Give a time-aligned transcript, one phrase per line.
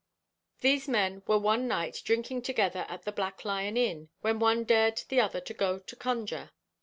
[0.61, 4.99] These men were one night drinking together at the Black Lion Inn, when one dared
[5.09, 6.49] the other to go to conjure.